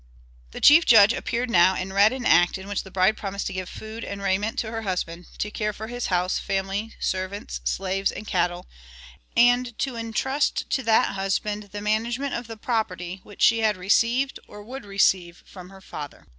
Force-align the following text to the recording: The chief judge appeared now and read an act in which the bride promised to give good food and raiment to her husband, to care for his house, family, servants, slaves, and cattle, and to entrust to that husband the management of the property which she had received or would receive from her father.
The 0.49 0.59
chief 0.61 0.83
judge 0.87 1.13
appeared 1.13 1.47
now 1.51 1.75
and 1.75 1.93
read 1.93 2.11
an 2.11 2.25
act 2.25 2.57
in 2.57 2.67
which 2.67 2.81
the 2.81 2.89
bride 2.89 3.15
promised 3.15 3.45
to 3.45 3.53
give 3.53 3.71
good 3.71 3.79
food 3.79 4.03
and 4.03 4.19
raiment 4.19 4.57
to 4.57 4.71
her 4.71 4.81
husband, 4.81 5.27
to 5.37 5.51
care 5.51 5.73
for 5.73 5.89
his 5.89 6.07
house, 6.07 6.39
family, 6.39 6.95
servants, 6.99 7.61
slaves, 7.65 8.11
and 8.11 8.25
cattle, 8.25 8.65
and 9.37 9.77
to 9.77 9.97
entrust 9.97 10.67
to 10.71 10.81
that 10.81 11.13
husband 11.13 11.65
the 11.71 11.81
management 11.81 12.33
of 12.33 12.47
the 12.47 12.57
property 12.57 13.19
which 13.21 13.43
she 13.43 13.59
had 13.59 13.77
received 13.77 14.39
or 14.47 14.63
would 14.63 14.85
receive 14.85 15.43
from 15.45 15.69
her 15.69 15.81
father. 15.81 16.25